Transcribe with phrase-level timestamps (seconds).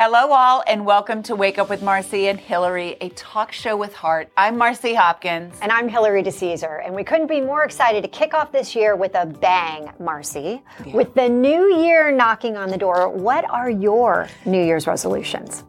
[0.00, 3.92] Hello, all, and welcome to Wake Up with Marcy and Hillary, a talk show with
[3.92, 4.30] heart.
[4.36, 5.58] I'm Marcy Hopkins.
[5.60, 6.86] And I'm Hillary DeCesar.
[6.86, 10.62] And we couldn't be more excited to kick off this year with a bang, Marcy.
[10.86, 10.94] Yeah.
[10.94, 15.64] With the new year knocking on the door, what are your New Year's resolutions?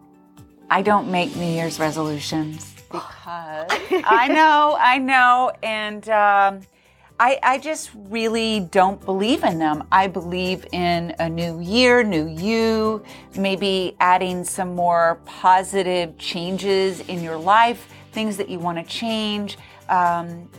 [0.69, 3.65] I don't make New Year's resolutions because
[4.05, 5.53] I know, I know.
[5.63, 6.61] And, um,
[7.19, 9.83] I, I just really don't believe in them.
[9.91, 13.03] I believe in a new year, new you,
[13.35, 19.57] maybe adding some more positive changes in your life, things that you want to change.
[19.89, 20.49] Um,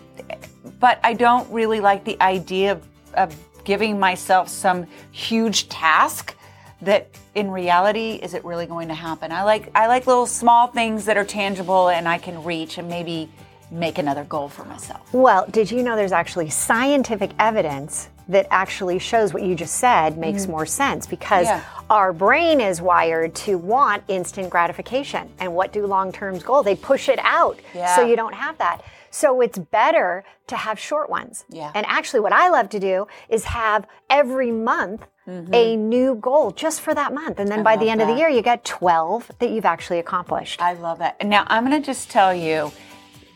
[0.79, 6.37] but I don't really like the idea of, of giving myself some huge task
[6.83, 10.67] that in reality is it really going to happen i like i like little small
[10.67, 13.29] things that are tangible and i can reach and maybe
[13.71, 15.13] make another goal for myself.
[15.13, 20.17] Well, did you know there's actually scientific evidence that actually shows what you just said
[20.17, 21.63] makes mm more sense because yeah.
[21.91, 25.29] our brain is wired to want instant gratification.
[25.39, 26.65] And what do long term goals?
[26.65, 27.95] They push it out yeah.
[27.95, 28.83] so you don't have that.
[29.11, 31.45] So it's better to have short ones.
[31.49, 31.71] Yeah.
[31.75, 35.55] And actually, what I love to do is have every month mm-hmm.
[35.55, 37.39] a new goal just for that month.
[37.39, 38.09] And then I by the end that.
[38.09, 40.61] of the year, you get 12 that you've actually accomplished.
[40.61, 41.25] I love that.
[41.25, 42.73] Now, I'm going to just tell you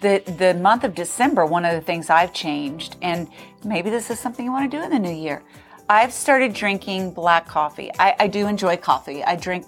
[0.05, 3.27] the the month of December, one of the things I've changed, and
[3.65, 5.43] maybe this is something you want to do in the new year.
[5.89, 7.91] I've started drinking black coffee.
[7.99, 9.25] I, I do enjoy coffee.
[9.25, 9.67] I drink,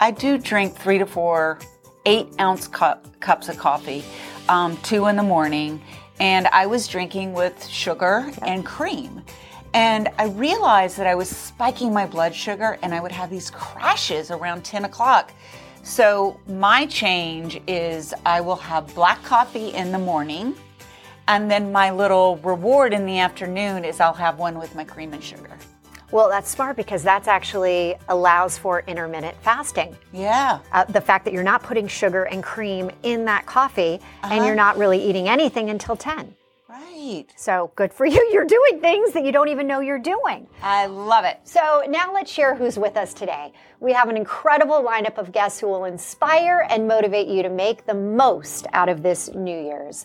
[0.00, 1.60] I do drink three to four,
[2.04, 4.04] eight ounce cup, cups of coffee,
[4.48, 5.80] um, two in the morning,
[6.18, 9.22] and I was drinking with sugar and cream.
[9.72, 13.50] And I realized that I was spiking my blood sugar and I would have these
[13.50, 15.32] crashes around 10 o'clock.
[15.86, 20.56] So my change is I will have black coffee in the morning.
[21.28, 25.12] And then my little reward in the afternoon is I'll have one with my cream
[25.12, 25.56] and sugar.
[26.10, 29.96] Well, that's smart because that's actually allows for intermittent fasting.
[30.12, 30.58] Yeah.
[30.72, 34.34] Uh, the fact that you're not putting sugar and cream in that coffee uh-huh.
[34.34, 36.34] and you're not really eating anything until 10.
[36.76, 37.32] Right.
[37.36, 38.28] So good for you.
[38.32, 40.46] You're doing things that you don't even know you're doing.
[40.62, 41.40] I love it.
[41.44, 43.52] So now let's share who's with us today.
[43.80, 47.86] We have an incredible lineup of guests who will inspire and motivate you to make
[47.86, 50.04] the most out of this New Year's.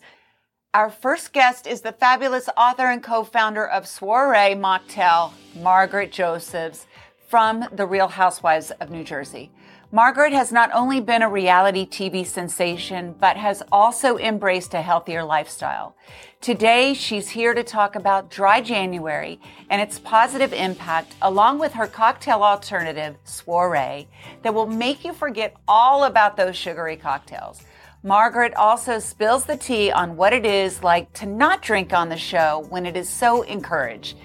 [0.73, 6.87] Our first guest is the fabulous author and co-founder of Soiree Mocktail, Margaret Josephs
[7.27, 9.51] from The Real Housewives of New Jersey.
[9.93, 15.21] Margaret has not only been a reality TV sensation, but has also embraced a healthier
[15.21, 15.97] lifestyle.
[16.39, 19.37] Today, she's here to talk about Dry January
[19.69, 24.07] and its positive impact, along with her cocktail alternative, Soiree,
[24.43, 27.61] that will make you forget all about those sugary cocktails.
[28.01, 32.17] Margaret also spills the tea on what it is like to not drink on the
[32.17, 34.15] show when it is so encouraged.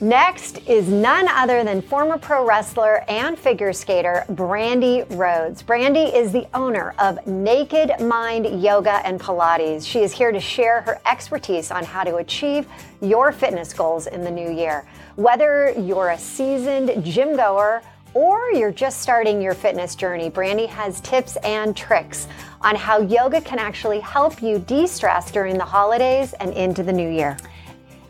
[0.00, 5.62] Next is none other than former pro wrestler and figure skater Brandi Rhodes.
[5.62, 9.86] Brandi is the owner of Naked Mind Yoga and Pilates.
[9.86, 12.66] She is here to share her expertise on how to achieve
[13.00, 14.84] your fitness goals in the new year.
[15.14, 17.80] Whether you're a seasoned gym goer
[18.14, 22.26] or you're just starting your fitness journey, Brandi has tips and tricks
[22.62, 26.92] on how yoga can actually help you de stress during the holidays and into the
[26.92, 27.36] new year.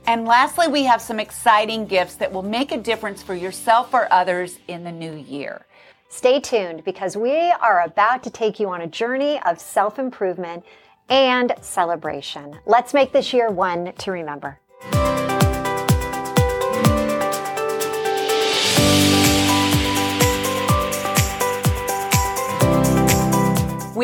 [0.07, 4.13] And lastly, we have some exciting gifts that will make a difference for yourself or
[4.13, 5.65] others in the new year.
[6.11, 10.65] Stay tuned because we are about to take you on a journey of self improvement
[11.09, 12.59] and celebration.
[12.67, 14.61] Let's make this year one to remember.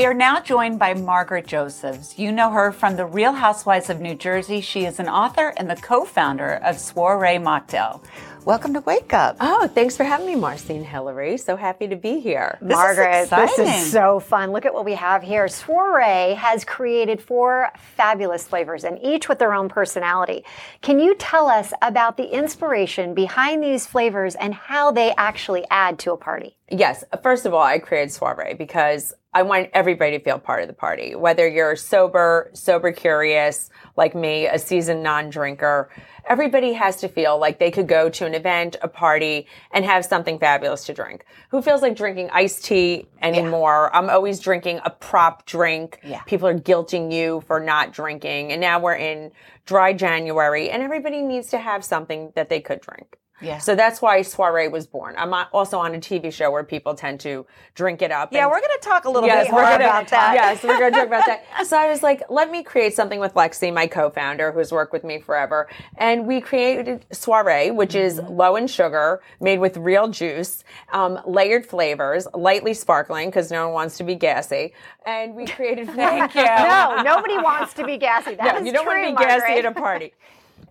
[0.01, 2.19] We are now joined by Margaret Josephs.
[2.19, 4.63] You know her from The Real Housewives of New Jersey.
[4.63, 8.03] She is an author and the co founder of Soiree Mocktail.
[8.47, 9.37] Welcome to Wake Up.
[9.41, 11.37] Oh, thanks for having me, Marcy and Hillary.
[11.37, 12.57] So happy to be here.
[12.63, 14.53] This Margaret, is this is so fun.
[14.53, 15.47] Look at what we have here.
[15.49, 20.47] Soiree has created four fabulous flavors, and each with their own personality.
[20.81, 25.99] Can you tell us about the inspiration behind these flavors and how they actually add
[25.99, 26.57] to a party?
[26.71, 27.05] Yes.
[27.23, 30.75] First of all, I created Soiree because I want everybody to feel part of the
[30.75, 35.91] party, whether you're sober, sober curious, like me, a seasoned non-drinker.
[36.29, 40.05] Everybody has to feel like they could go to an event, a party, and have
[40.05, 41.25] something fabulous to drink.
[41.51, 43.91] Who feels like drinking iced tea anymore?
[43.93, 43.99] Yeah.
[43.99, 46.01] I'm always drinking a prop drink.
[46.05, 46.23] Yeah.
[46.23, 48.53] People are guilting you for not drinking.
[48.53, 49.33] And now we're in
[49.65, 53.17] dry January and everybody needs to have something that they could drink.
[53.41, 53.59] Yeah.
[53.59, 55.15] So that's why soiree was born.
[55.19, 58.33] I'm also on a TV show where people tend to drink it up.
[58.33, 60.35] Yeah, we're going to talk a little Yes, bit more gonna, about that.
[60.35, 61.45] Yes, we're going to talk about that.
[61.67, 65.05] So I was like, let me create something with Lexi, my co-founder, who's worked with
[65.05, 68.33] me forever, and we created soiree, which is Mm-hmm.
[68.35, 73.75] low in sugar, made with real juice, um, layered flavors, lightly sparkling because no one
[73.75, 74.73] wants to be gassy,
[75.07, 75.89] and we created.
[75.95, 76.43] Thank you.
[76.45, 78.35] No, nobody wants to be gassy.
[78.37, 80.13] That No, is you don't true, want to be gassy at a party.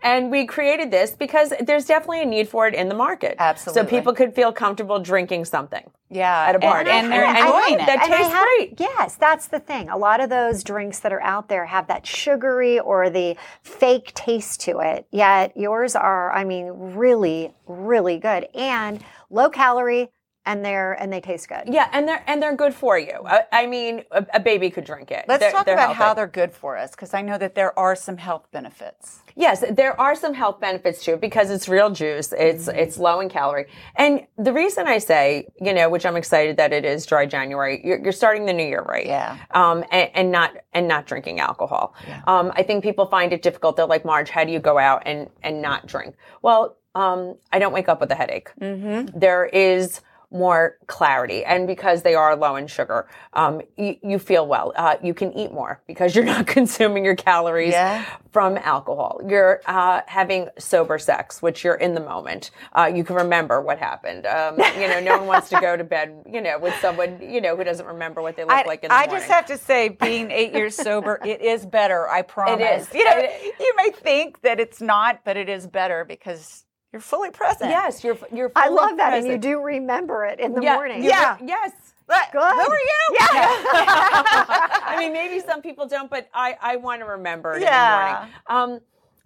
[0.01, 3.36] And we created this because there's definitely a need for it in the market.
[3.40, 3.81] Absolutely.
[3.84, 5.90] So people could feel comfortable drinking something.
[6.10, 6.90] Yeah, At a party.
[6.90, 7.86] and, and they're And I enjoying it.
[7.86, 8.80] that And I tastes have- great.
[8.80, 9.90] Yes, that's the thing.
[9.90, 14.13] A lot of those drinks that are out there have that sugary or the fake
[14.16, 15.06] taste to it.
[15.12, 20.10] Yet yours are, I mean, really, really good and low calorie,
[20.45, 21.63] and they're and they taste good.
[21.68, 23.13] Yeah, and they're and they're good for you.
[23.25, 25.25] I, I mean, a, a baby could drink it.
[25.27, 27.77] Let's They're- talk they're about how they're good for us because I know that there
[27.77, 29.19] are some health benefits.
[29.36, 32.33] Yes, there are some health benefits too because it's real juice.
[32.33, 32.80] It's Mm-hmm.
[32.80, 33.68] it's low in calorie.
[33.95, 37.81] And the reason I say, you know, which I'm excited that it is dry January,
[37.83, 39.06] you're, you're starting the new year right.
[39.06, 39.38] Yeah.
[39.51, 41.94] Um, and, and not and not drinking alcohol.
[42.27, 43.75] Um, I think people find it difficult.
[43.77, 46.15] They're like, Marge, how do you go out and and not drink?
[46.41, 48.50] Well, um, I don't wake up with a headache.
[48.59, 49.18] Mm-hmm.
[49.19, 50.01] There is
[50.31, 54.96] more clarity and because they are low in sugar um, you, you feel well uh,
[55.04, 58.06] you can eat more because you're not consuming your calories Yeah.
[58.31, 59.20] from alcohol.
[59.28, 62.52] You're uh, having sober sex, which you're in the moment.
[62.78, 64.28] Uh, you can remember what happened.
[64.28, 67.42] Um, you know, no one wants to go to bed, you know, with someone, you
[67.42, 69.16] know, who doesn't remember what they look I, like in the I morning.
[69.22, 72.08] just have to say, being eight years sober, it is better.
[72.08, 72.88] I promise.
[72.88, 72.94] is.
[72.94, 77.01] You know, It you may think that it's not, but it is better because you're
[77.01, 77.69] fully present.
[77.69, 78.51] yes, you're you're.
[78.56, 81.03] I love that, and you do remember it in the Yeah, morning.
[81.03, 81.38] Yeah.
[81.44, 81.71] Yes.
[82.07, 82.41] But Good.
[82.41, 83.18] Who are you?
[83.19, 83.27] Yeah.
[83.36, 88.24] I mean, maybe some people don't, but I, I want to remember it Yeah.
[88.24, 88.80] in the morning.
[88.80, 88.80] Um,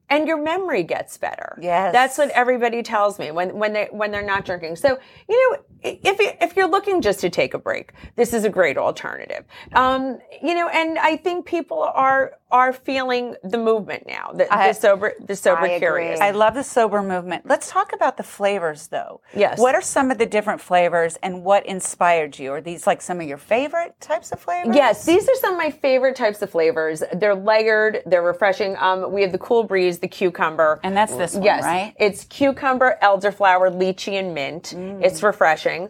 [0.09, 1.57] and your memory gets better.
[1.61, 1.93] Yes.
[1.93, 4.75] that's what everybody tells me when when they when they're not drinking.
[4.75, 4.99] So
[5.29, 8.49] you know, if you, if you're looking just to take a break, this is a
[8.49, 9.45] great alternative.
[9.71, 14.31] Um, you know, and I think people are are feeling the movement now.
[14.33, 15.79] The, I- the sober the sober I agree.
[15.79, 16.21] curious.
[16.21, 17.45] I love the sober movement.
[17.47, 19.21] Let's talk about the flavors, though.
[19.35, 19.57] Yes.
[19.59, 22.53] What are some of the different flavors, and what inspired you?
[22.53, 24.75] Are these like some of your favorite types of flavors?
[24.75, 27.01] Yes, these are some of my favorite types of flavors.
[27.13, 28.77] They're layered, they're refreshing.
[28.77, 30.79] Um, we have the cool breeze, the cucumber.
[30.83, 31.95] And that's this one, yes, right?
[31.99, 34.73] It's cucumber, elderflower, lychee, and mint.
[34.77, 35.03] Mm.
[35.03, 35.89] It's refreshing.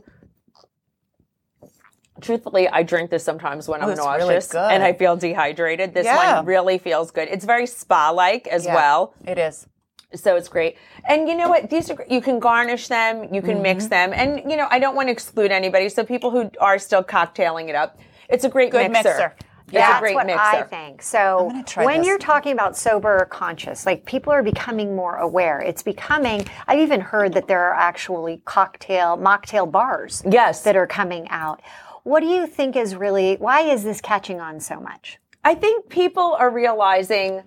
[2.24, 5.94] Truthfully, I drink this sometimes when I'm it's really nauseous and I feel dehydrated.
[5.94, 6.38] This Yeah.
[6.38, 7.28] one really feels good.
[7.30, 9.14] It's very spa-like as Yeah, well.
[9.26, 9.68] It is.
[10.16, 10.78] So it's great.
[11.08, 11.70] And you know what?
[11.70, 13.62] These are, you can garnish them, you can Mm-hmm.
[13.64, 14.14] mix them.
[14.14, 15.90] And, you know, I don't want to exclude anybody.
[15.90, 17.98] So people who are still cocktailing it up,
[18.30, 19.10] it's a great Good mixer.
[19.10, 19.36] mixer.
[19.66, 20.40] It's That's a great what mixer.
[20.42, 21.02] I think.
[21.02, 22.08] So when this.
[22.08, 25.62] you're talking about sober conscious, like people are becoming more aware.
[25.62, 26.46] It's becoming.
[26.68, 30.22] I've even heard that there are actually cocktail mocktail bars.
[30.30, 30.62] Yes.
[30.64, 31.60] that are coming out.
[32.04, 33.36] What do you think is really?
[33.36, 35.20] Why is this catching on so much?
[35.44, 37.44] I think people are realizing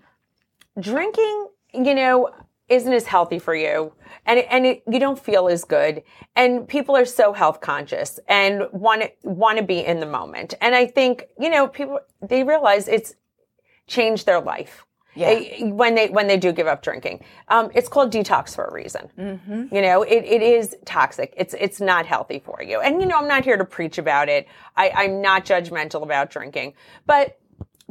[0.78, 2.30] drinking, you know,
[2.68, 3.92] isn't as healthy for you
[4.24, 6.02] and and it, you don't feel as good
[6.34, 10.54] and people are so health conscious and want to want to be in the moment
[10.60, 13.14] and i think you know people they realize it's
[13.86, 14.84] changed their life
[15.16, 15.28] Yeah.
[15.30, 17.24] eh, when they when they do give up drinking.
[17.48, 19.68] Um, it's called detox for a reason.
[19.72, 21.32] You know it, it is toxic.
[21.36, 22.80] It's it's not healthy for you.
[22.80, 24.46] And you know i'm not here to preach about it.
[24.76, 26.74] I, i'm not judgmental about drinking.
[27.06, 27.38] But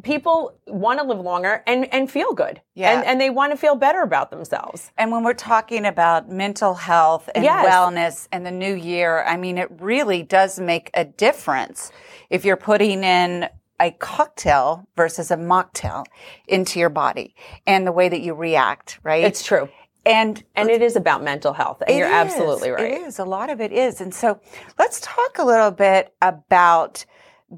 [0.03, 2.61] people want to live longer and and feel good.
[2.73, 2.91] Yeah.
[2.97, 4.91] and and they want to feel better about themselves.
[4.97, 7.65] And when we're talking about mental health and Yes.
[7.65, 11.91] wellness and the new year, I mean, it really does make a difference
[12.29, 13.47] if you're putting in
[13.79, 16.05] a cocktail versus a mocktail
[16.47, 17.35] into your body
[17.67, 19.23] and the way that you react, right?
[19.23, 19.69] it's true
[20.05, 22.13] and and it is about mental health and you're is.
[22.13, 23.19] absolutely right It is.
[23.19, 24.01] A lot of it is.
[24.01, 24.39] And so
[24.77, 27.05] let's talk a little bit about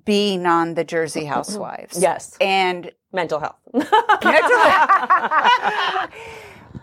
[0.05, 1.33] being on the Jersey mm-hmm.
[1.33, 2.01] Housewives.
[2.01, 2.38] Yes.
[2.39, 3.55] And mental health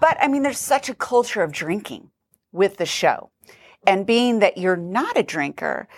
[0.00, 2.10] but I mean, there's such a culture of drinking
[2.52, 3.30] with the show.
[3.86, 5.88] And being that you're not a drinker,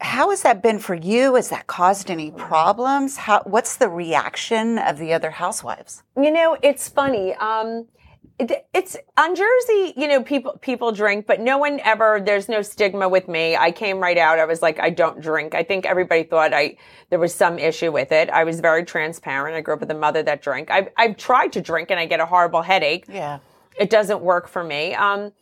[0.00, 1.34] how has that been for you?
[1.36, 3.16] Has that caused any problems?
[3.16, 6.02] How, what's the reaction of the other housewives?
[6.16, 7.34] You know, it's funny.
[7.34, 7.86] Um,
[8.38, 9.94] it, it's on Jersey.
[9.96, 12.20] You know, people people drink, but no one ever.
[12.22, 13.56] There's no stigma with me.
[13.56, 14.38] I came right out.
[14.38, 15.54] I was like, I don't drink.
[15.54, 16.76] I think everybody thought I
[17.08, 18.28] there was some issue with it.
[18.28, 19.56] I was very transparent.
[19.56, 20.70] I grew up with a mother that drank.
[20.70, 23.06] I've I've tried to drink and I get a horrible headache.
[23.08, 23.38] Yeah.
[23.78, 24.94] It doesn't work for me.
[24.94, 25.32] Um,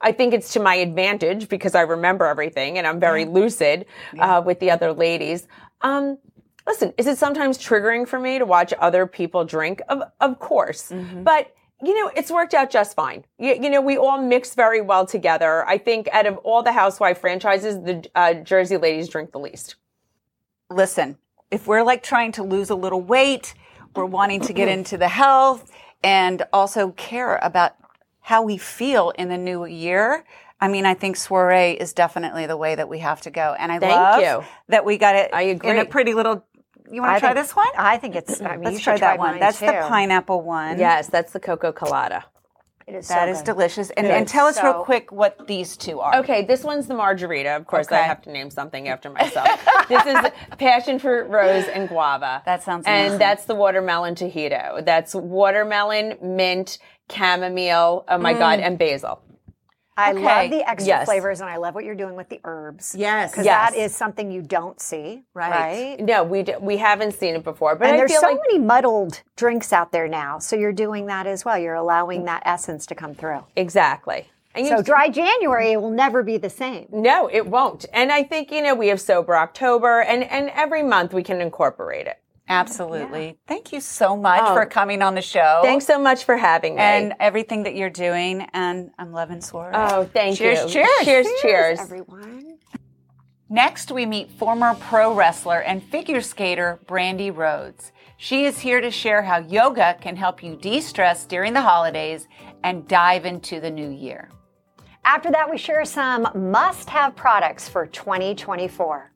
[0.00, 3.86] I think it's to my advantage because I remember everything and I'm very lucid
[4.18, 5.46] uh, with the other ladies.
[5.82, 6.18] Um,
[6.66, 9.82] listen, is it sometimes triggering for me to watch other people drink?
[9.88, 10.92] Of of course,
[11.22, 13.24] but you know, it's worked out just fine.
[13.38, 15.66] You, you, know, we all mix very well together.
[15.66, 19.76] I think out of all the housewife franchises, the uh, Jersey ladies drink the least.
[20.68, 21.16] Listen,
[21.50, 23.54] if we're like trying to lose a little weight,
[23.96, 25.70] we're wanting to get into the health
[26.02, 27.76] and also care about
[28.20, 30.24] how we feel in the new year.
[30.60, 33.54] I mean, I think soiree is definitely the way that we have to go.
[33.58, 34.48] And I Thank love you.
[34.68, 35.70] that we got it I agree.
[35.70, 36.44] in a pretty little.
[36.92, 37.68] You want to try think- this one?
[37.78, 38.40] I think it's.
[38.42, 39.30] I mean, Let's you try should that one.
[39.32, 40.78] mine, That's the pineapple one.
[40.78, 42.24] Yes, that's the cocoa Colada.
[42.86, 43.44] It is That so is good.
[43.46, 43.90] delicious.
[43.90, 46.16] And, It and is tell us real quick what these two are.
[46.16, 47.50] Okay, this one's the margarita.
[47.50, 49.48] Of course, I have to name something after myself.
[49.88, 50.18] this is
[50.58, 52.42] passion fruit, rose, and guava.
[52.46, 53.18] That sounds And amazing.
[53.20, 54.84] that's the watermelon tajito.
[54.84, 56.78] That's watermelon, mint,
[57.10, 58.04] chamomile.
[58.08, 58.66] Oh my god, mm.
[58.66, 59.20] and basil.
[59.96, 60.22] I Okay.
[60.22, 61.04] love the extra Yes.
[61.04, 62.94] flavors, and I love what you're doing with the herbs.
[62.96, 63.32] Yes.
[63.32, 63.70] because Yes.
[63.72, 65.50] that is something you don't see, Right.
[65.50, 66.00] right?
[66.00, 68.58] No, we d- we haven't seen it before, but and I there's so like many
[68.58, 71.58] muddled drinks out there now, so you're doing that as well.
[71.58, 73.44] You're allowing that essence to come through.
[73.56, 74.30] exactly.
[74.54, 76.86] And you So dry January will never be the same.
[76.90, 77.84] No, it won't.
[77.92, 81.40] And I think you know we have sober October, and and every month we can
[81.42, 82.18] incorporate it.
[82.50, 83.38] Absolutely.
[83.46, 84.54] Thank you so much Oh.
[84.54, 85.60] for coming on the show.
[85.62, 86.80] Thanks so much for having me.
[86.82, 88.42] And everything that you're doing.
[88.52, 89.72] And I'm loving soiree.
[89.74, 90.82] oh, thank Cheers, you.
[90.82, 91.04] cheers.
[91.04, 91.80] cheers, cheers.
[91.80, 92.58] everyone.
[93.48, 97.92] Next, we meet former pro wrestler and figure skater Brandi Rhodes.
[98.16, 102.28] She is here to share how yoga can help you de stress during the holidays
[102.62, 104.28] and dive into the new year.
[105.04, 109.10] After that, we share some must have products for 2024.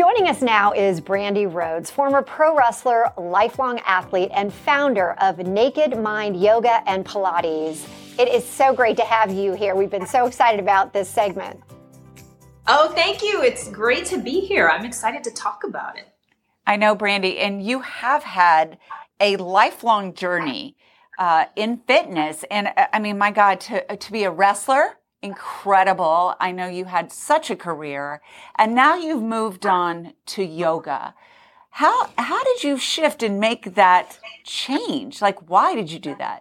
[0.00, 5.98] Joining us now is Brandi Rhodes, former pro wrestler, lifelong athlete, and founder of Naked
[5.98, 7.86] Mind Yoga and Pilates.
[8.18, 9.74] It is so great to have you here.
[9.74, 11.60] We've been so excited about this segment.
[12.66, 13.42] Oh, thank you.
[13.42, 14.70] It's great to be here.
[14.70, 16.08] I'm excited to talk about it.
[16.66, 18.78] I know, Brandi, and you have had
[19.20, 20.78] a lifelong journey
[21.18, 22.42] uh, in fitness.
[22.50, 26.34] And uh, I mean, my God, to, to be a wrestler, incredible.
[26.40, 28.20] I know you had such a career,
[28.56, 31.14] and now you've moved on to yoga.
[31.70, 35.22] How how did you shift and make that change?
[35.22, 36.40] Like, why did you do that?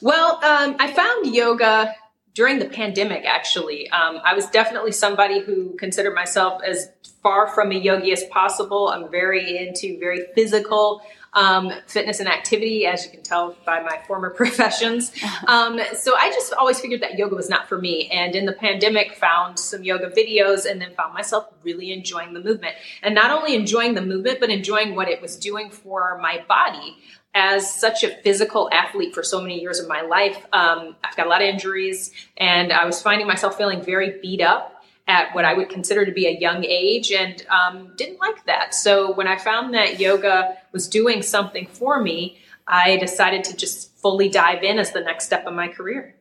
[0.00, 1.94] Well, um, I found yoga
[2.34, 3.88] during the pandemic, actually.
[3.90, 6.90] Um, I was definitely somebody who considered myself as
[7.22, 8.88] far from a yogi as possible.
[8.88, 14.00] I'm very into very physical um, fitness and activity, as you can tell by my
[14.06, 15.12] former professions.
[15.46, 18.08] Um, so I just always figured that yoga was not for me.
[18.10, 22.40] And in the pandemic, found some yoga videos and then found myself really enjoying the
[22.40, 22.74] movement.
[23.02, 26.96] And not only enjoying the movement, but enjoying what it was doing for my body
[27.34, 31.26] as such a physical athlete for so many years of my life, um, I've got
[31.26, 35.44] a lot of injuries, and I was finding myself feeling very beat up at what
[35.44, 38.74] I would consider to be a young age, and um, didn't like that.
[38.74, 43.94] So when I found that yoga was doing something for me, I decided to just
[43.98, 46.14] fully dive in as the next step of my career.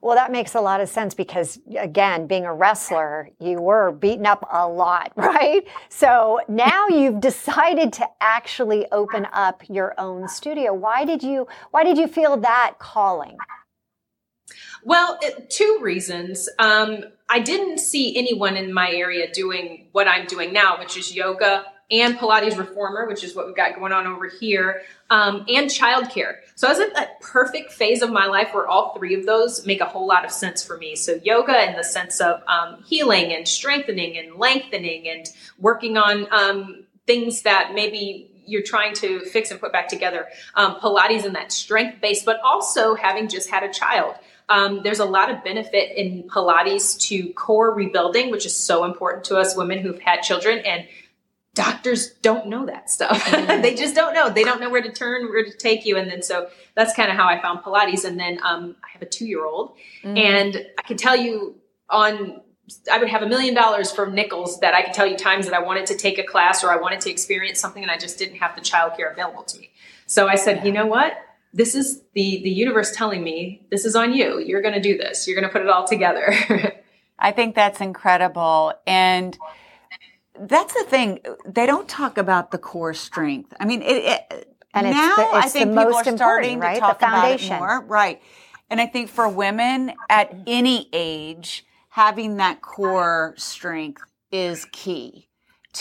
[0.00, 4.26] Well, that makes a lot of sense because, again, being a wrestler, you were beaten
[4.26, 5.66] up a lot, right?
[5.88, 10.72] So now you've decided to actually open up your own studio.
[10.72, 11.48] Why did you?
[11.70, 13.36] Why did you feel that calling?
[14.84, 16.48] Well, two reasons.
[16.58, 21.14] Um, I didn't see anyone in my area doing what I'm doing now, which is
[21.14, 25.70] yoga and Pilates Reformer, which is what we've got going on over here, um, and
[25.70, 26.36] childcare.
[26.54, 29.64] So I was at that perfect phase of my life where all three of those
[29.64, 30.96] make a whole lot of sense for me.
[30.96, 35.26] So yoga in the sense of um, healing and strengthening and lengthening and
[35.58, 40.26] working on um, things that maybe you're trying to fix and put back together.
[40.54, 44.14] Um, Pilates in that strength base, but also having just had a child.
[44.50, 49.24] Um, there's a lot of benefit in Pilates to core rebuilding, which is so important
[49.24, 50.60] to us women who've had children.
[50.60, 50.88] And
[51.58, 53.28] doctors don't know that stuff.
[53.32, 54.30] they just don't know.
[54.30, 55.96] They don't know where to turn, where to take you.
[55.98, 58.04] And then so that's kind of how I found Pilates.
[58.04, 61.56] And then um, I have a two year old, and I can tell you
[61.90, 62.40] on.
[62.92, 65.54] I would have a million dollars from nickels that I could tell you times that
[65.54, 68.18] I wanted to take a class or I wanted to experience something and I just
[68.18, 69.70] didn't have the childcare available to me.
[70.04, 71.14] So I said, you know what?
[71.54, 74.38] This is the the universe telling me this is on you.
[74.38, 75.26] You're going to do this.
[75.26, 76.34] You're going to put it all together.
[77.18, 78.74] I think that's incredible.
[78.86, 79.38] And
[80.42, 81.20] that's the thing.
[81.46, 83.54] They don't talk about the core strength.
[83.60, 86.16] I mean, it, it And it's now the- I it's the think people most are
[86.16, 86.74] starting right?
[86.74, 87.84] to The talk about it more.
[87.86, 88.22] Right.
[88.70, 95.28] And I think for women at any age, having that core strength is key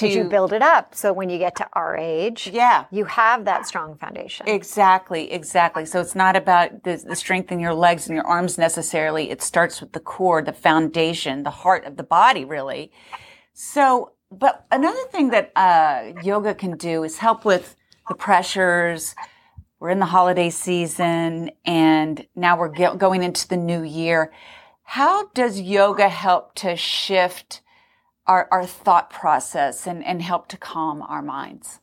[0.02, 3.06] But you to build it up so when you get to our age, yeah you
[3.06, 4.48] have that strong foundation.
[4.48, 5.86] Exactly, exactly.
[5.86, 9.30] So it's not about the, the strength in your legs and your arms necessarily.
[9.32, 12.92] It starts with the core, the foundation, the heart of the body, really.
[13.54, 17.76] So, but another thing that uh, yoga can do is help with
[18.10, 19.16] the pressures.
[19.80, 24.32] We're in the holiday season and now we're going into the new year.
[24.84, 27.62] How does yoga help to shift
[28.26, 31.80] our, our thought process and, and help to calm our minds?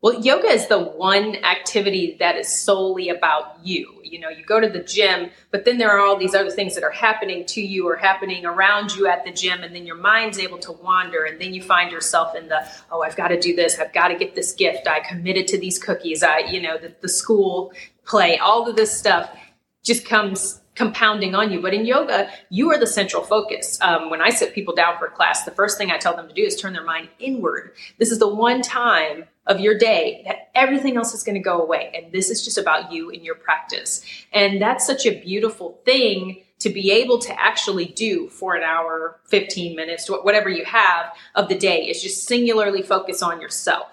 [0.00, 4.00] Well, yoga is the one activity that is solely about you.
[4.04, 6.76] You know, you go to the gym, but then there are all these other things
[6.76, 9.96] that are happening to you or happening around you at the gym, and then your
[9.96, 13.40] mind's able to wander, and then you find yourself in the, oh, I've got to
[13.40, 16.62] do this, I've got to get this gift, I committed to these cookies, I, you
[16.62, 17.72] know, the, the school
[18.04, 19.36] play, all of this stuff
[19.84, 21.60] just comes compounding on you.
[21.60, 23.78] But in yoga, you are the central focus.
[23.82, 26.34] Um, when I sit people down for class, the first thing I tell them to
[26.34, 27.72] do is turn their mind inward.
[27.98, 31.60] This is the one time of your day that everything else is going to go
[31.60, 31.90] away.
[31.94, 34.04] And this is just about you and your practice.
[34.32, 39.20] And that's such a beautiful thing to be able to actually do for an hour,
[39.24, 43.88] 15 minutes, whatever you have of the day is just singularly focus on yourself.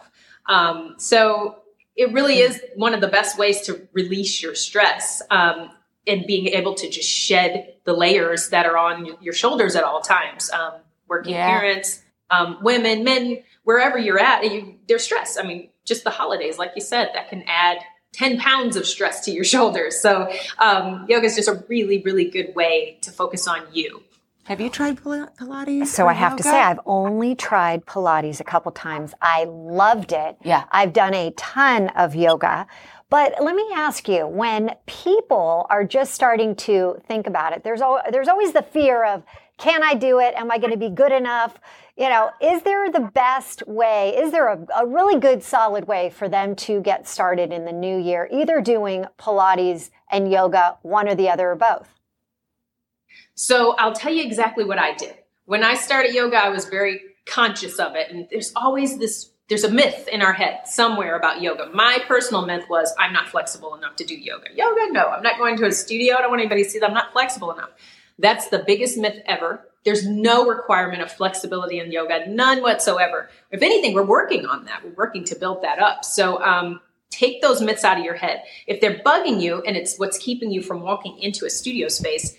[0.48, 1.60] Um, so
[1.96, 5.22] it really is one of the best ways to release your stress.
[5.32, 5.72] Um,
[6.08, 10.02] and being able to just shed the layers that are on your shoulders at all
[10.02, 10.52] times.
[10.52, 10.74] Um,
[11.08, 11.48] working yeah.
[11.48, 15.38] parents, um, women, men, wherever you're at, you, there's stress.
[15.38, 17.80] I mean, just the holidays, like you said, that can add
[18.14, 20.00] 10 pounds of stress to your shoulders.
[20.00, 24.02] So um, yoga is just a really, really good way to focus on you.
[24.46, 25.88] Have you tried Pilates?
[25.88, 26.44] So I have yoga?
[26.44, 29.14] to say, I've only tried Pilates a couple times.
[29.22, 30.38] I loved it.
[30.44, 30.66] Yeah.
[30.72, 32.68] I've done a ton of yoga.
[33.10, 37.82] But let me ask you, when people are just starting to think about it, there's,
[37.82, 39.24] al- there's always the fear of,
[39.58, 40.34] can I do it?
[40.36, 41.60] Am I going to be good enough?
[41.98, 44.16] You know, is there the best way?
[44.18, 47.72] Is there a, a really good, solid way for them to get started in the
[47.72, 51.88] new year, either doing Pilates and yoga, one or the other, or both?
[53.34, 55.16] So I'll tell you exactly what I did.
[55.46, 58.12] When I started yoga, I was very conscious of it.
[58.12, 61.70] And there's always this there's a myth in our head somewhere about yoga.
[61.72, 64.48] My personal myth was I'm not flexible enough to do yoga.
[64.56, 66.16] Yoga, no, I'm not going to a studio.
[66.16, 67.70] I don't want anybody to see that I'm not flexible enough.
[68.18, 69.66] That's the biggest myth ever.
[69.84, 73.30] There's no requirement of flexibility in yoga, none whatsoever.
[73.52, 74.84] If anything, we're working on that.
[74.84, 76.04] We're working to build that up.
[76.04, 76.82] So um,
[77.12, 78.44] take those myths out of your head.
[78.66, 82.36] If they're bugging you and it's what's keeping you from walking into a studio space,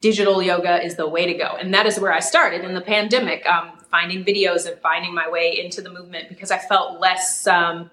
[0.00, 1.56] digital yoga is the way to go.
[1.60, 3.44] And that is where I started in the pandemic.
[3.46, 7.90] Um, finding videos and finding my way into the movement because I felt less, um,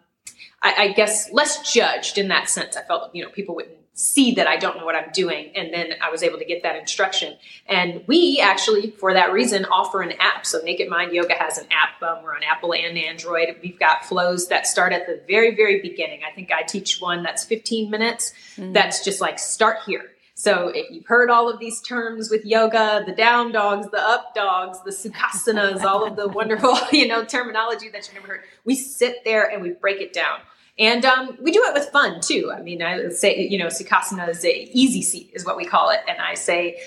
[0.61, 2.77] I, I, guess, less judged in that sense.
[2.77, 5.51] I felt, you know, people wouldn't see that I don't know what I'm doing.
[5.55, 7.35] And then I was able to get that instruction.
[7.67, 10.45] And we actually, for that reason, offer an app.
[10.45, 12.01] So Naked Mind Yoga has an app.
[12.01, 13.55] Um, we're on Apple and Android.
[13.61, 16.21] We've got flows that start at the very, very beginning.
[16.29, 18.33] I think I teach one that's 15 minutes.
[18.55, 18.73] Mm-hmm.
[18.73, 23.03] That's just like start here so if you've heard all of these terms with yoga,
[23.03, 27.89] the down dogs, the up dogs, the sukhasanas, all of the wonderful, you know, terminology
[27.89, 30.37] that you never heard, we sit there and we break it down.
[30.79, 32.51] And um, we do it with fun too.
[32.55, 35.89] I mean, I say, you know, sukhasana is a easy seat is what we call
[35.89, 36.01] it.
[36.07, 36.79] And I say,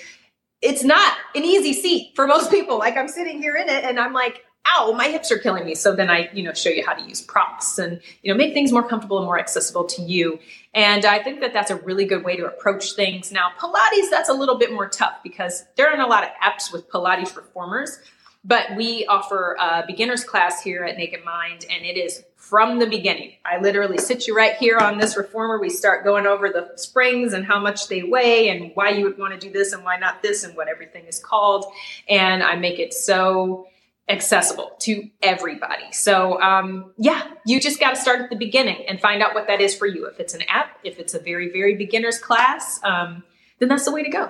[0.61, 2.77] it's not an easy seat for most people.
[2.77, 5.75] Like I'm sitting here in it and I'm like, ow, my hips are killing me.
[5.75, 8.53] So then I, you know, show you how to use props and, you know, make
[8.53, 10.39] things more comfortable and more accessible to you.
[10.73, 13.31] And I think that that's a really good way to approach things.
[13.31, 16.71] Now, Pilates, that's a little bit more tough because there aren't a lot of apps
[16.71, 17.99] with Pilates reformers,
[18.45, 22.85] but we offer a beginner's class here at Naked Mind and it is from the
[22.85, 23.31] beginning.
[23.45, 25.57] I literally sit you right here on this reformer.
[25.57, 29.17] We start going over the springs and how much they weigh and why you would
[29.17, 31.63] want to do this and why not this and what everything is called.
[32.09, 33.67] And I make it so
[34.09, 35.93] accessible to everybody.
[35.93, 39.47] So, um, yeah, you just got to start at the beginning and find out what
[39.47, 40.05] that is for you.
[40.07, 43.23] If it's an app, if it's a very, very beginner's class, um,
[43.59, 44.29] then that's the way to go.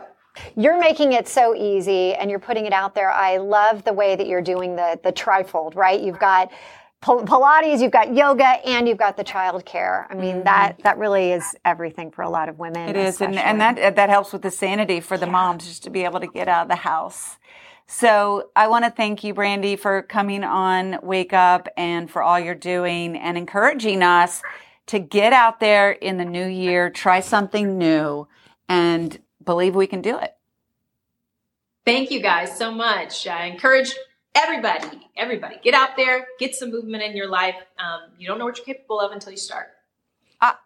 [0.56, 3.12] You're making it so easy and you're putting it out there.
[3.12, 6.00] I love the way that you're doing the the trifold, right?
[6.00, 6.52] You've got
[7.02, 10.08] Pilates, you've got yoga, and you've got the child care.
[10.10, 10.44] I mean, mm-hmm.
[10.44, 12.90] that that really is everything for a lot of women.
[12.90, 15.32] It is, and, and that that helps with the sanity for the yeah.
[15.32, 17.38] moms just to be able to get out of the house
[17.94, 22.40] so I want to thank you, Brandi, for coming on Wake Up and for all
[22.40, 24.42] you're doing and encouraging us
[24.88, 28.30] to get out there in the new year, try something new,
[28.70, 30.34] and believe we can do it.
[31.86, 33.28] Thank you guys so much.
[33.28, 33.94] I encourage
[34.36, 37.56] everybody, everybody, get out there, get some movement in your life.
[37.78, 39.68] Um, you don't know what you're capable of until you start.
[40.42, 40.60] Ah,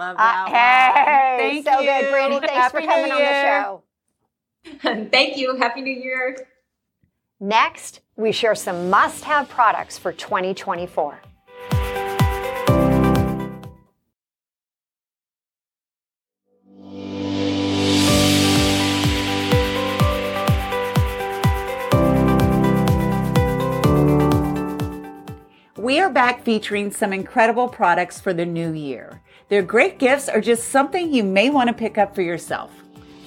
[0.00, 0.46] love that.
[0.46, 1.86] Uh, hey, Thank so you.
[1.86, 2.40] good, Brandi.
[2.40, 3.82] Thanks Happy for coming on the show.
[5.10, 5.56] Thank you.
[5.56, 6.36] Happy New Year.
[7.40, 11.20] Next, we share some must have products for 2024.
[25.92, 29.20] We are back featuring some incredible products for the new year.
[29.50, 32.72] They're great gifts or just something you may want to pick up for yourself.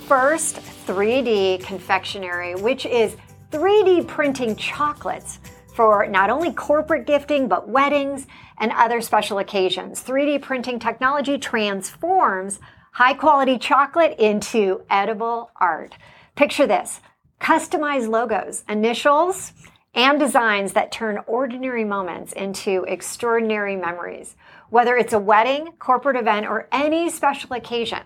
[0.08, 0.56] First,
[0.88, 3.18] 3D confectionery, which is
[3.52, 5.38] 3D printing chocolates
[5.76, 8.26] for not only corporate gifting, but weddings
[8.58, 10.02] and other special occasions.
[10.02, 12.60] 3D printing technology transforms
[12.94, 15.94] high quality chocolate into edible art.
[16.36, 17.00] Picture this
[17.40, 19.54] customized logos, initials,
[19.96, 24.36] and designs that turn ordinary moments into extraordinary memories.
[24.70, 28.02] Whether it's a wedding, corporate event, or any special occasion,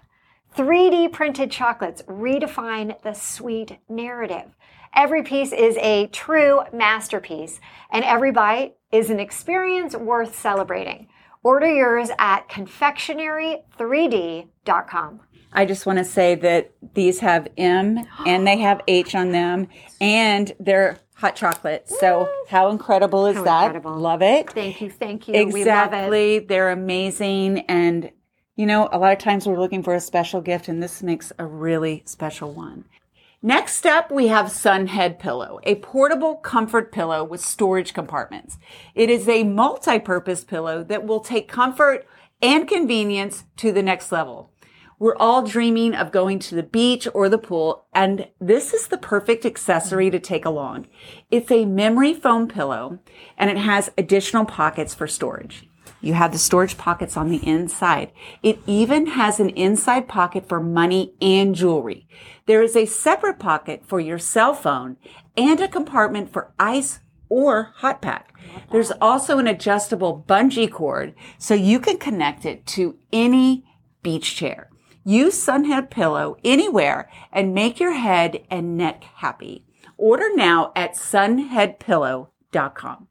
[0.56, 4.56] 3D printed chocolates redefine the sweet narrative.
[4.96, 7.60] Every piece is a true masterpiece,
[7.92, 11.08] and every bite is an experience worth celebrating.
[11.44, 15.20] Order yours at confectionery3d.com.
[15.52, 19.68] I just want to say that these have M and they have H on them,
[20.00, 21.90] and they're hot chocolate.
[21.90, 23.64] So, how incredible is How that?
[23.66, 23.98] incredible.
[23.98, 24.50] Love it.
[24.52, 25.34] Thank you, thank you.
[25.34, 25.60] We love it.
[25.60, 26.40] Exactly.
[26.40, 27.60] They're amazing.
[27.68, 28.12] And,
[28.56, 31.34] you know, a lot of times we're looking for a special gift, and this makes
[31.38, 32.86] a really special one.
[33.42, 38.58] Next up, we have Sunhead Pillow, a portable comfort pillow with storage compartments.
[38.96, 42.06] It is a multi-purpose pillow that will take comfort
[42.42, 44.49] and convenience to the next level.
[45.00, 48.98] We're all dreaming of going to the beach or the pool, and this is the
[48.98, 50.88] perfect accessory to take along.
[51.32, 53.00] It's a memory foam pillow,
[53.38, 55.70] and it has additional pockets for storage.
[56.02, 58.12] You have the storage pockets on the inside.
[58.44, 62.06] It even has an inside pocket for money and jewelry.
[62.46, 64.98] There is a separate pocket for your cell phone
[65.38, 68.34] and a compartment for ice or hot pack.
[68.72, 73.66] There's also an adjustable bungee cord so you can connect it to any
[74.04, 74.69] beach chair.
[75.04, 79.66] Use Sunhead Pillow anywhere and make your head and neck happy.
[79.98, 83.09] Order now at sunheadpillow.com.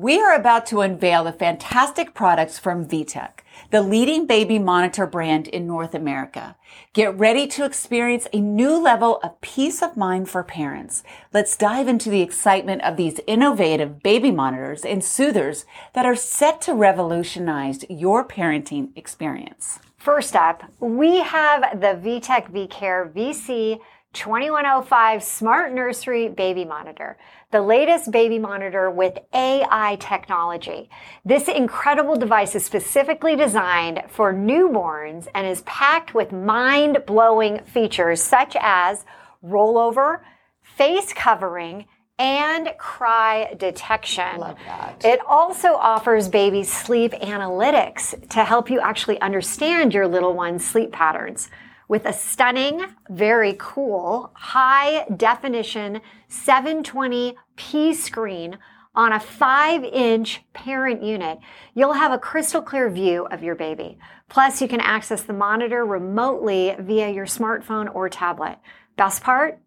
[0.00, 5.46] We are about to unveil the fantastic products from VTech, the leading baby monitor brand
[5.46, 6.56] in North America.
[6.94, 11.04] Get ready to experience a new level of peace of mind for parents.
[11.34, 16.62] Let's dive into the excitement of these innovative baby monitors and soothers that are set
[16.62, 19.80] to revolutionize your parenting experience.
[19.98, 23.80] First up, we have the VTech VCare VC
[24.12, 27.16] 2105 Smart Nursery Baby Monitor,
[27.52, 30.90] the latest baby monitor with AI technology.
[31.24, 38.20] This incredible device is specifically designed for newborns and is packed with mind blowing features
[38.20, 39.04] such as
[39.44, 40.20] rollover,
[40.62, 41.86] face covering,
[42.18, 44.38] and cry detection.
[44.38, 45.04] Love that.
[45.04, 50.92] It also offers baby sleep analytics to help you actually understand your little one's sleep
[50.92, 51.48] patterns.
[51.90, 56.00] With a stunning, very cool, high definition
[56.30, 58.58] 720p screen
[58.94, 61.40] on a 5 inch parent unit,
[61.74, 63.98] you'll have a crystal clear view of your baby.
[64.28, 68.60] Plus, you can access the monitor remotely via your smartphone or tablet.
[68.94, 69.58] Best part?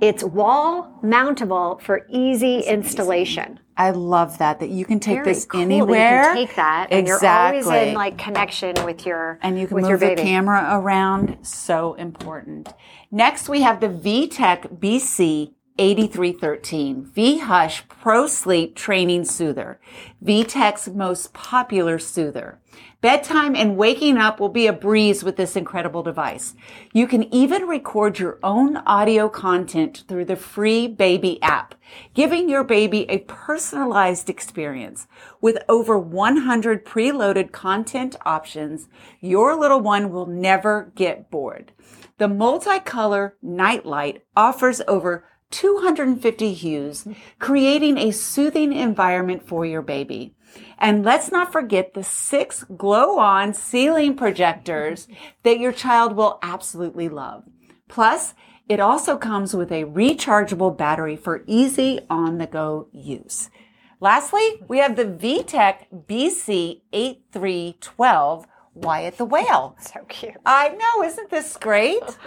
[0.00, 3.58] It's wall mountable for easy installation.
[3.76, 6.18] I love that that you can take Very this cool that anywhere.
[6.18, 7.58] You can take that, and exactly.
[7.58, 10.68] you're always in like connection with your and you can with move your the camera
[10.70, 11.38] around.
[11.42, 12.72] So important.
[13.10, 19.80] Next, we have the VTech BC 8313 V Hush Pro Sleep Training Soother,
[20.24, 22.60] VTech's most popular soother.
[23.00, 26.54] Bedtime and waking up will be a breeze with this incredible device.
[26.92, 31.76] You can even record your own audio content through the free baby app,
[32.14, 35.06] giving your baby a personalized experience.
[35.40, 38.88] With over 100 preloaded content options,
[39.20, 41.70] your little one will never get bored.
[42.18, 47.06] The multicolor nightlight offers over 250 hues,
[47.38, 50.34] creating a soothing environment for your baby.
[50.78, 55.08] And let's not forget the six glow on ceiling projectors
[55.42, 57.44] that your child will absolutely love.
[57.88, 58.34] Plus,
[58.68, 63.48] it also comes with a rechargeable battery for easy on the go use.
[64.00, 69.74] Lastly, we have the VTech BC8312 Wyatt the Whale.
[69.80, 70.36] So cute.
[70.46, 72.02] I know, isn't this great?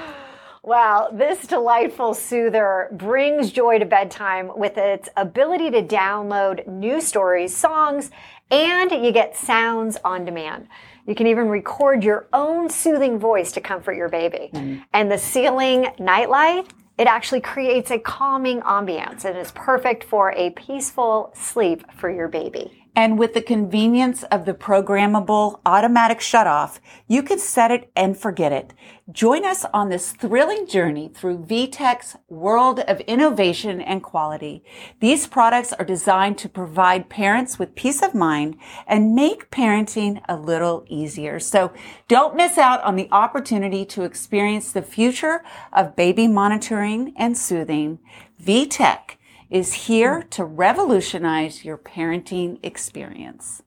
[0.63, 7.57] Well, this delightful soother brings joy to bedtime with its ability to download new stories,
[7.57, 8.11] songs,
[8.51, 10.67] and you get sounds on demand.
[11.07, 14.51] You can even record your own soothing voice to comfort your baby.
[14.53, 14.83] Mm.
[14.93, 16.71] And the ceiling nightlight
[17.01, 22.27] It actually creates a calming ambiance and is perfect for a peaceful sleep for your
[22.27, 22.80] baby.
[22.93, 28.51] And with the convenience of the programmable automatic shutoff, you can set it and forget
[28.51, 28.73] it.
[29.09, 34.63] Join us on this thrilling journey through VTech's world of innovation and quality.
[34.99, 40.35] These products are designed to provide parents with peace of mind and make parenting a
[40.35, 41.39] little easier.
[41.39, 41.71] So
[42.09, 47.99] don't miss out on the opportunity to experience the future of baby monitoring and soothing.
[48.43, 49.15] VTech
[49.51, 53.61] is here to revolutionize your parenting experience.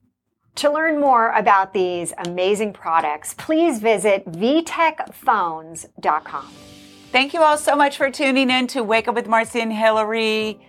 [0.56, 6.52] To learn more about these amazing products, please visit vtechphones.com.
[7.12, 10.60] Thank you all so much for tuning in to Wake Up with Marcy and Hillary.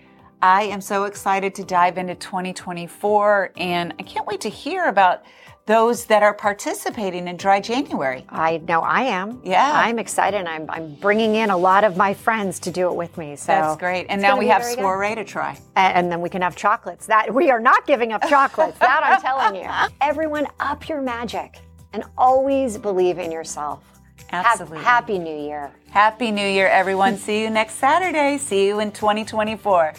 [0.42, 5.24] I am so excited to dive into 2024 and I can't wait to hear about
[5.66, 8.24] those that are participating in Dry January.
[8.30, 9.42] I know I am.
[9.44, 9.72] Yeah.
[9.74, 10.46] I'm excited.
[10.46, 13.36] I'm, I'm bringing in a lot of my friends to do it with me.
[13.36, 14.06] So That's great.
[14.10, 15.60] And now we have soiree to try.
[15.76, 17.08] And, and then we can have chocolates.
[17.08, 18.78] That we are not giving up chocolates.
[18.78, 19.70] that I'm telling you.
[20.02, 21.58] Everyone up your magic
[21.94, 23.84] and always believe in yourself.
[24.32, 24.78] Absolutely.
[24.78, 25.72] Have, happy New Year.
[25.90, 27.18] Happy New Year, everyone.
[27.18, 28.38] See you next Saturday.
[28.38, 29.94] See you in 2024.